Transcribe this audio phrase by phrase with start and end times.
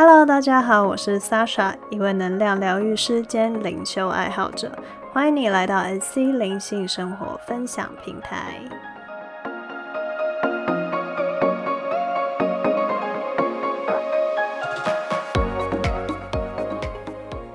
[0.00, 4.70] Hello，大家好，我是 Sasha，一位能量疗愈师兼灵修爱好者，
[5.12, 8.60] 欢迎你来到 SC 灵性生活分享平台。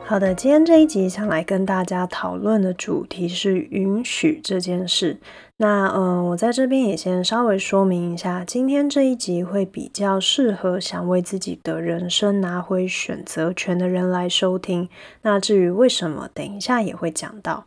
[0.04, 5.18] 好的，今天这一集想来跟大家讨论的主题是允许这件事。
[5.64, 14.90] 那嗯，我在这边也先稍微说明一下，今天这一集会比较适合想为自己的人生拿回选择权的人来收听。
[15.22, 17.64] 那至于为什么，等一下也会讲到。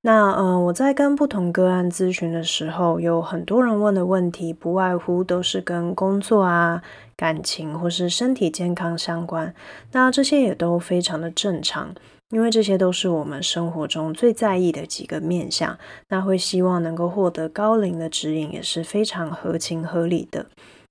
[0.00, 6.80] 那嗯，我在跟不同个案咨询的时候，有很多人问的问题，不外乎都是跟工作啊。
[7.14, 9.54] 感情或是身体健康相关，
[9.92, 11.94] 那这些也都非常的正常，
[12.34, 15.78] 因为这些都是我们生活中最在意的几个面向。
[16.08, 20.46] 那会希望能够获得高龄的指引，也是非常合情合理的。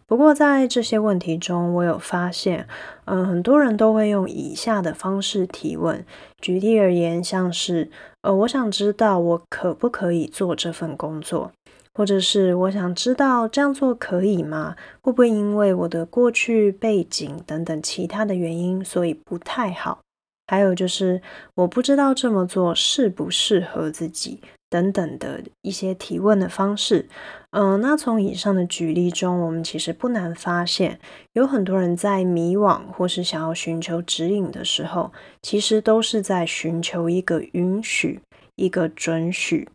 [0.07, 2.65] 不过在这些问题中，我有发现，
[3.05, 6.05] 嗯，很多人都会用以下的方式提问。
[6.39, 7.89] 举例而言，像是，
[8.21, 11.51] 呃，我想知道我可不可以做这份工作。
[11.95, 14.75] 或者是我想知道这样做可以吗？
[15.01, 19.99] 会不会因为我的过去背景等等其他的原因，所以不太好？
[20.47, 21.21] 还有就是
[21.55, 27.07] 我不知道这么做适不适合自己等等的一些提问的方式。
[27.51, 30.99] 嗯，那从以上的举例中，我们其实不难发现，
[31.33, 38.19] 有很多人在迷惘或是想要寻求指引的时候，其实都是在寻求一个允许，
[38.55, 39.69] 一个准许。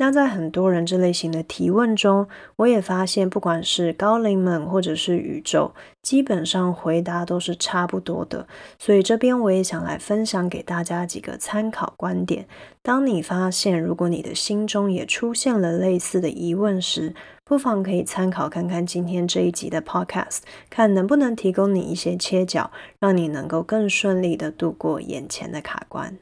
[0.00, 8.46] 那在很多人这类型的提问中，我也发现，不管是高龄们或者是宇宙，基本上回答都是差不多的。
[8.78, 12.48] 所以这边我也想来分享给大家几个参考观点。
[12.80, 20.38] 当你发现，如果你的心中也出现了类似的疑问时，不妨可以参考看看今天这一集的 Podcast，
[20.70, 26.16] 看能不能提供你一些切角，让你能够更顺利的度过眼前的卡关。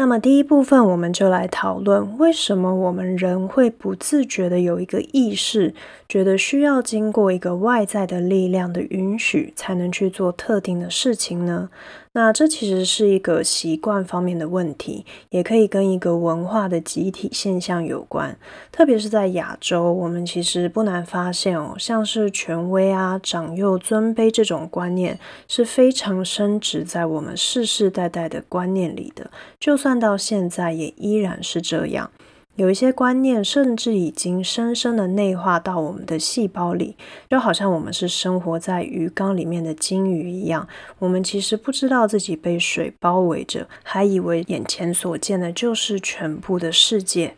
[0.00, 5.74] 那么第一部分，我们就来讨论为什么我们人会不自觉的有一个意识，
[6.08, 11.68] 觉得需要经过一个外在的力量的允许，才能去做特定的事情呢？
[12.12, 18.36] 那这其实是一个习惯方面的问题，也可以跟一个文化的集体现象有关。
[18.72, 25.16] 特别是在亚洲，我们其实不难发现哦，像是权威啊、长幼尊卑这种观念
[25.46, 29.30] 是非常深植在我们世世代代的观念里的，
[29.60, 32.12] 就算看到现在也依然是这样。
[32.54, 36.94] 有一些观念甚至已经深深的内化到我们的细胞里，
[37.28, 40.68] 就好像我们是生活在鱼缸里面的金鱼一样。
[41.00, 47.34] 我们其实不知道自己被水包围着，还以为眼前所见的就是全部的世界。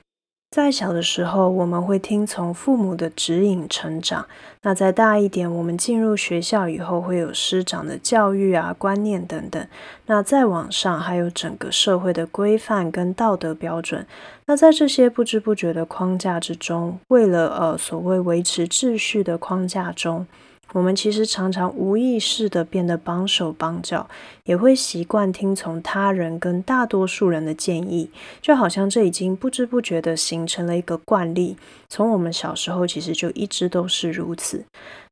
[0.53, 4.27] 在小的时候，我们会听从父母的指引成长。
[4.61, 9.67] 那再大一点，我们进入学校以后，会有师长的教育啊、观念等等。
[10.05, 14.07] 那再往上，还有整个社会的规范跟道德标准。
[14.45, 20.27] 那在这些不知不觉的框架之中，为了呃所谓维持秩序的框架中。
[20.73, 24.09] 我们其实常常无意识的变得帮手帮脚，
[24.45, 28.11] 也会习惯听从他人跟大多数人的建议，
[28.41, 31.57] 就好像这已经不知不觉的形成了一个惯例。
[31.89, 34.65] 从我们小时候其实就一直都是如此。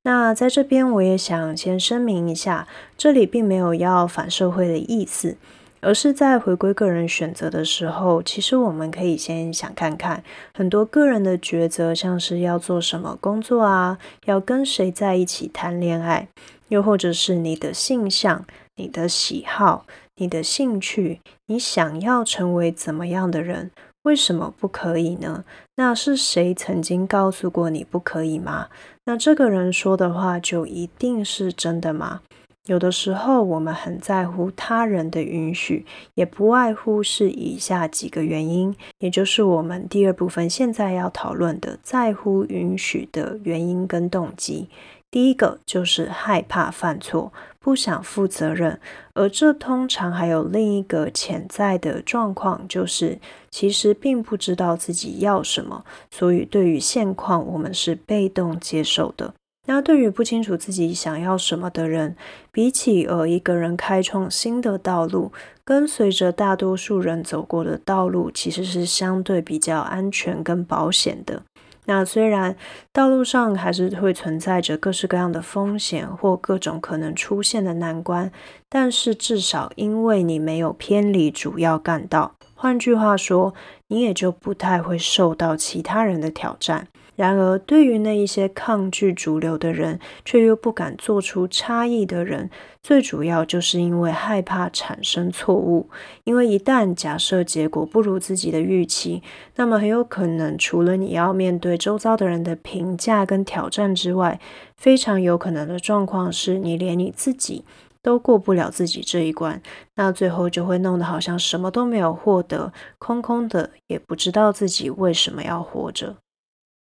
[0.03, 2.67] 那在这边我也想先声明一下，
[2.97, 5.37] 这里并没有要反社会的意思。
[5.81, 10.23] 而是在回归个人选择的时候，其实我们可以先想看看
[10.55, 16.29] 很多个人的抉择，像是要做什么工作啊，要跟谁在一起谈恋爱，
[16.69, 18.45] 又或者是你的性向、
[18.77, 19.87] 你的喜好、
[20.17, 23.71] 你的兴趣，你想要成为怎么样的人？
[24.03, 25.45] 为什么不可以呢？
[25.77, 28.69] 那是谁曾经告诉过你不可以吗？
[29.05, 32.23] 那这个人说的话就一定是真的吗？
[32.71, 44.69] 有的时候，我们很在乎他人的允许，也不外乎是以下几个原因，也就是我们第二部分现在要讨论的在乎允许的原因跟动机。
[45.11, 48.79] 第一个就是害怕犯错，不想负责任，
[49.15, 53.19] 而这通常还有另一个潜在的状况，就是
[53.51, 59.35] 其实并不知道自己要什么，所以对于现况，我们是被动接受的。
[59.67, 62.17] 那对于不清楚自己想要什么的人，
[62.51, 65.33] 比起呃一个人开创新的道路，
[65.65, 71.43] 跟随着大多数人走过的道路，其实是相对比较安全跟保险的。
[71.87, 72.57] 那虽然
[72.93, 78.31] 道路上还是会存在着各式各样的风险或各种可能出现的难关，
[78.69, 83.55] 但是至少因为你没有偏离主要干道，换句话说，
[83.89, 86.89] 你也就不太会受到其他人的挑战。
[87.21, 92.49] 然而，对于那一些抗拒主流的人，却又不敢做出差异的人，
[92.83, 95.91] 最主要就是因为害怕产生错误。
[96.25, 99.23] 因为一旦假设结果不如自己的预期，
[99.57, 104.41] 那么很有可能除了你要面对周遭的人的评价跟挑战之外，
[104.79, 107.67] 非常有可能的状况是你连你自己
[108.01, 109.61] 都过不了自己这一关，
[109.97, 116.17] 那最后就会弄得好像什么都没有获得，空空的，也不知道自己为什么要活着。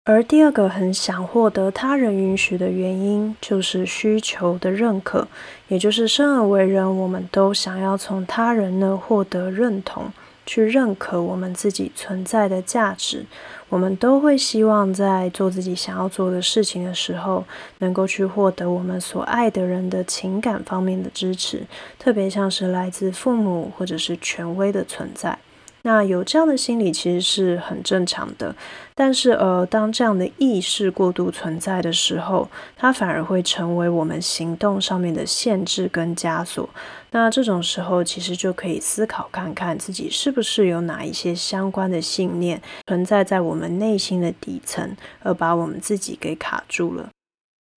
[0.08, 5.28] 而第二个很想获得他人允许的原因，就是需求的认可，
[5.68, 10.14] 也就是生而为人，我们都想要从他人那获得认同，
[10.46, 13.26] 去认可我们自己存在的价值。
[13.70, 17.44] 我们都会希望在做自己想要做的事情的时候，
[17.80, 21.64] 能够去获得我们所爱的人的情感方面的支持，
[21.98, 25.40] 特别像是来自父母或者是权威的存在。
[25.88, 28.56] 那有这样的心理其实是很正常的，
[28.96, 36.68] 但是呃，当这样的意识过度存在的时候，它反而会成为我们行动上面的限制跟枷锁。
[37.12, 47.15] 那这种时候，其实就可以思考看看自己是不是有哪一些相关的信念存在在我们内心的底层，而把我们自己给卡住了。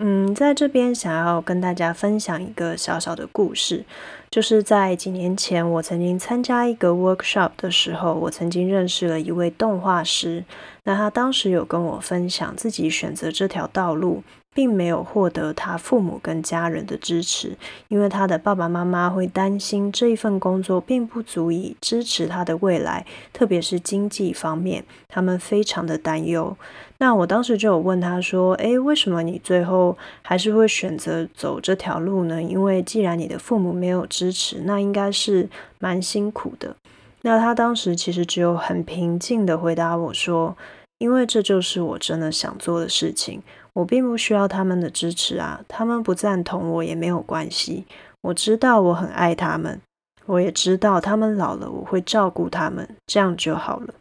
[0.00, 3.84] 嗯，在这边想要跟大家分享一个小小的故事，
[4.30, 10.44] 就是在几年前，我曾经参加一个 workshop 的时候，我曾经认识了一位动画师。
[10.84, 14.22] 那他当时有跟我分享，自己选择这条道路。
[14.58, 17.56] 并没有获得他父母跟家人的支持，
[17.86, 26.56] 因为他的爸爸妈妈会担心这一份工作并不足以支持他的未来，特别是经济方面，他们非常的担忧。
[26.96, 32.42] 那我当时就有问他说：“诶，为什么你最后还是会选择走这条路呢？
[32.42, 36.74] 因为既然你的父母没有支持，那应该是蛮辛苦的。”
[37.22, 40.56] 那他当时其实只有很平静的回答我说
[40.98, 43.40] ：“因为这就是我真的想做的事情。”
[43.78, 47.84] 我并不需要他们的支持啊，他们不赞同我也没有关系。
[48.22, 49.80] 我知道我很爱他们，
[50.26, 53.94] 我也知道他们老了我会照顾他们，这样就好了。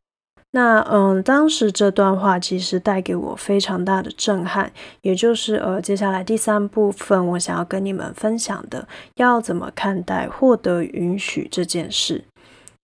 [0.52, 4.72] 那嗯，当时这段话其实带给我非常大的震撼，
[5.02, 8.88] 也就是呃，接下来第三部分我想要跟你们分享的，
[9.18, 12.24] 要怎么看待获得允许这件事。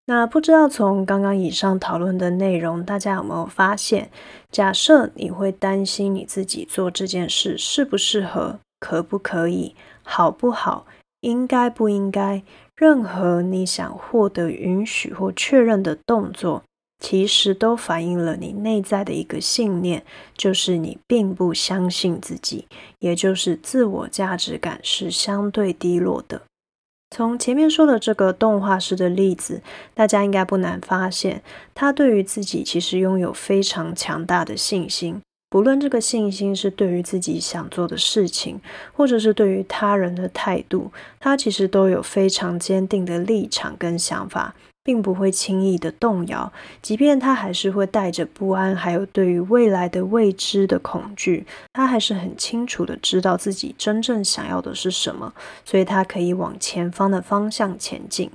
[0.05, 4.11] 那不知道从刚刚以上讨论的内容，大家有没有发现？
[4.51, 10.85] 假设你会担心你自己做这件事适不适合、可不可以、好不好、
[11.21, 12.43] 应该不应该，
[12.75, 16.63] 任何你想获得允许或确认的动作，
[16.99, 20.03] 其实都反映了你内在的一个信念，
[20.35, 22.67] 就是你并不相信自己，
[22.99, 26.41] 也就是自我价值感是相对低落的。
[27.13, 29.61] 从前面说的这个动画师的例子，
[29.93, 31.43] 大家应该不难发现，
[31.75, 35.21] 他对于自己其实拥有非常强大的信心。
[35.53, 38.59] 不论这个信心是对于自己想做的事情，
[38.91, 44.55] 或者是对于他人的态度，他其实都有非常坚定的立场跟想法。
[44.85, 46.51] 并不会轻易的动摇，
[46.81, 55.31] 即便他还是会带着不安，还有对于未来的未知的恐惧，他还是很清楚的知道自己真正想要的是什么，
[55.63, 58.29] 所以他可以往前方的方向前进。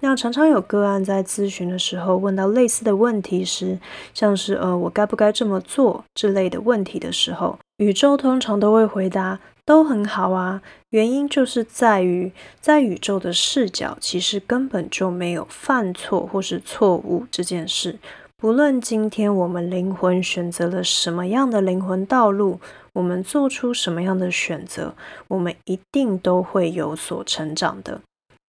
[0.00, 3.78] 那常常有个案在咨询的时候问到类似的问题时，
[4.12, 9.38] 像是呃我该不该这么做之类的问题的时候，宇宙通常都会回答。
[9.66, 17.96] 都很好啊，原因就是在于，在宇宙的视角，其实根本就没有犯错或是错误这件事。
[18.36, 22.58] 不论今天我们灵魂选择了什么样的灵魂道路，
[22.94, 24.94] 我们做出什么样的选择，
[25.28, 28.00] 我们一定都会有所成长的。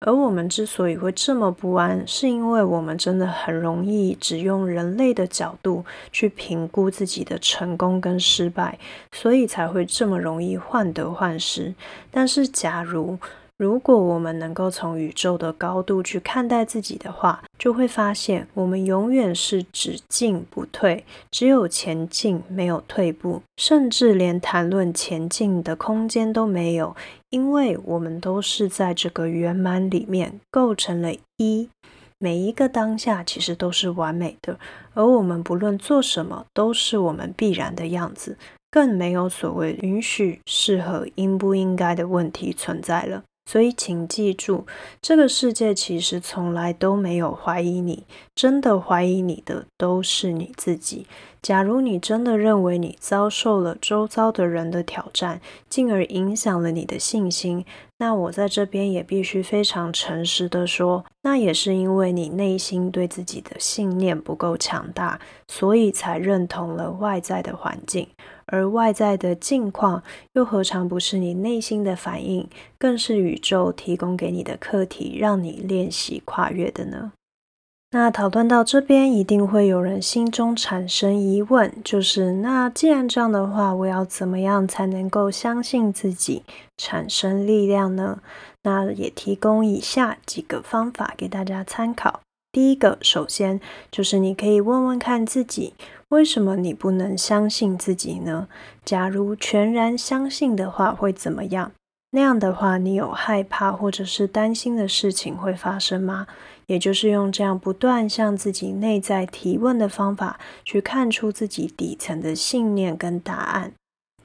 [0.01, 8.79] 而我们之所以会这么不安，是因为我们真的很容易只用人类的角度去评估自己的成功跟失败，
[9.11, 11.73] 所以才会这么容易患得患失。
[12.09, 13.17] 但是，假如
[13.57, 26.95] 如果我们能够从宇宙的高度去看待自己的话，就会发现我们永远是只进不退，只有前进，没有退步，甚至连谈论前进的空间都没有，
[27.29, 31.69] 因为我们都是在这个圆满里面构成了一，
[32.17, 34.59] 每一个当下其实都是完美的，
[34.93, 38.37] 而我们不论做什么都是我们必然的样子，
[38.71, 43.23] 更没有所谓允许、适合、应不应该的问题存在了。
[43.45, 44.67] 所以，请记住，
[45.01, 48.03] 这个世界其实从来都没有怀疑你，
[48.35, 51.07] 真的怀疑你的都是你自己。
[51.41, 57.65] 假如你真的认为你遭受了周遭的人的挑战，进而影响了你的信心，
[57.97, 68.07] 那我在这边也必须非常诚实的说，那也是因为你内心对自己的信念不够强大，所以才认同了外在的环境，
[68.45, 70.03] 而外在的境况
[70.33, 77.13] 又何尝不是你内心的反应，更是宇宙提供给你的课题，让你练习跨越的呢？
[77.91, 86.43] 那讨论到这边，一定会有人心中产生疑问，就是那既然这样的话，我要怎么样才能够相信自己，
[86.77, 88.19] 产生力量呢？
[88.61, 92.19] 那也提供以下几个方法给大家参考。
[92.51, 95.73] 第一个，首先就是你可以问问看自己，
[96.09, 98.47] 为什么你不能相信自己呢？
[98.85, 101.71] 假如全然相信的话，会怎么样？
[102.11, 106.27] 那样的话，你有害怕或者是担心的事情会发生吗？
[106.69, 113.73] 也就是用这样不断向自己内在提问的方法，去看出自己底层的信念跟答案。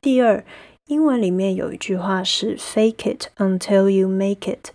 [0.03, 0.45] 第二，
[0.89, 4.69] 英文里面有一句话是 “Fake it until you make it”。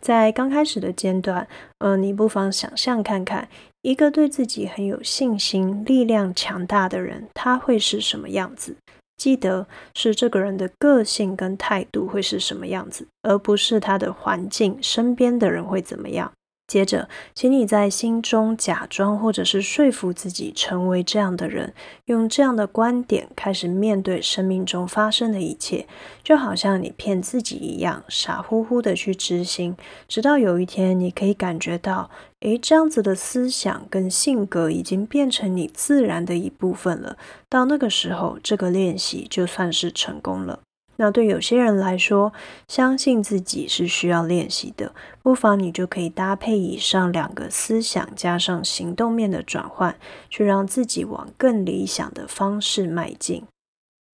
[0.00, 3.48] 在刚开始的阶段，呃，你不妨想象看看，
[3.82, 8.76] 一个对自己很有信心、力量强大的人，他会是什么样子？
[9.16, 9.66] 记得
[9.96, 16.30] 是这个人的个性跟态度会是什么样子，而不是他的环境、身边的人会怎么样。
[16.66, 21.72] 接着，请你在心中假装或者是说服自己成为这样的人，
[22.06, 25.86] 用这样的观点开始面对生命中发生的一切，
[26.24, 29.76] 就好像你骗自己一样，傻乎乎的去执行，
[30.08, 37.16] 直到有一天你可以感觉到，诶，这样子的思想跟性格已经变成你自然的一部分了。
[37.48, 40.65] 到那个时候，这个练习就算是成功了。
[40.96, 42.32] 那对有些人来说，
[42.66, 49.96] 相信自己是需要练习的，不妨你就可以搭配以上两个思想，加上行动面的转换，
[50.30, 53.44] 去让自己往更理想的方式迈进。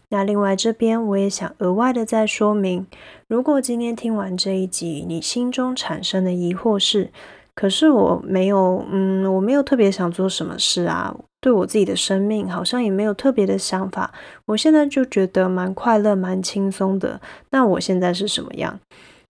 [0.09, 2.87] 那另外这边我也想额外的再说明，
[3.29, 7.11] 如果今天听完这一集，你心中产生的疑惑是，
[7.55, 11.17] 可是我没有，嗯，我没有特别想做什么事啊。
[11.43, 14.15] 对我自己的生命好像也没有特别的想法，
[14.47, 17.21] 我现在就觉得蛮快乐、蛮轻松的。
[17.51, 18.79] 那我现在是什么样？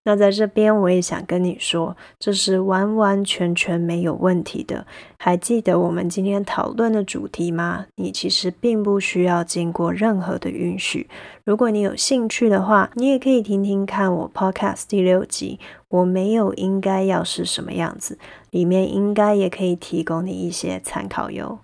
[0.04, 4.84] 那在这边我也想跟你说，这是完完全全没有问题的。
[5.16, 7.86] 还记得我们今天讨论的主题吗？
[7.94, 11.08] 你其实并不需要经过任何的允许。
[11.44, 18.18] 如果你有兴趣的话，你也可以听听看我 Podcast 第六集，我没有应该要是什么样子，
[18.50, 21.60] 里面应该也可以提供你一些参考哟。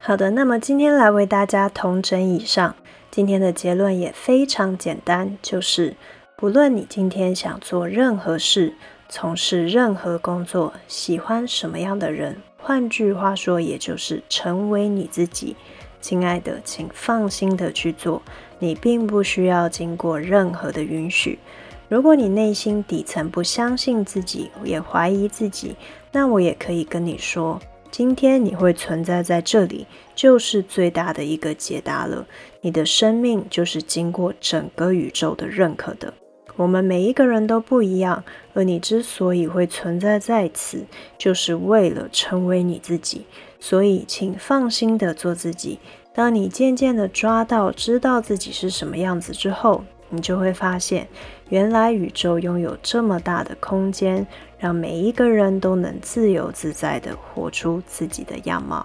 [0.00, 2.74] 好的，那么今天来为大家同整以上。
[3.10, 5.96] 今天的结论也非常简单，就是
[6.36, 8.72] 不论你今天想做任何事，
[9.08, 15.56] 从事任何工作，喜欢什么样的人，换句话说，也就是成为你自己。
[16.00, 18.22] 亲爱的，请放心的去做，
[18.60, 21.38] 你并不需要经过任何的允许。
[21.88, 25.74] 如果你内心底层不相信自己，也怀疑自己，
[26.12, 27.60] 那我也可以跟你说。
[27.90, 32.26] 今天你会存在在这里，就是最大的一个解答了。
[32.60, 36.12] 你的生命就是经过整个宇宙的认可的。
[36.56, 40.84] 我们每一个人都不一样，而你之所以会存在在此，
[41.16, 43.24] 就是为了成为你自己。
[43.60, 45.78] 所以，请放心的做自己。
[46.12, 51.06] 当你渐渐的抓到、知道自己是什么样子之后，你就会发现，
[51.48, 54.26] 原来宇宙拥有这么大的空间。
[54.60, 58.84] 让每一个人都能自由自在地活出自己的样貌。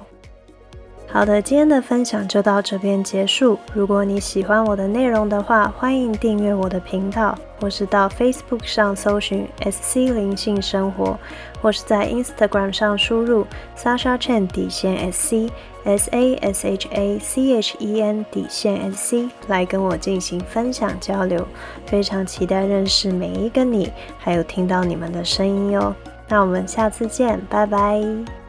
[1.07, 3.57] 好的，今天的分享就到这边结束。
[3.73, 11.17] 如果你喜欢我的内容的话，欢迎订阅我的频道，或是到 Facebook 上搜寻 SC 灵性生活，
[11.59, 13.43] 或是在 Instagram 上输入
[13.75, 15.51] Sasha Chen 底线 SC
[15.85, 21.45] S A S H A C H E N 底线 SC 来跟我进行分享交流。
[21.85, 25.93] 非常期待认识每一个你，还有听到你们的声音哟。
[26.27, 28.42] 那我们下次见，拜拜。